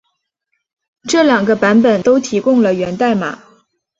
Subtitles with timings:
[1.07, 3.37] 这两个版本都提供了源代码。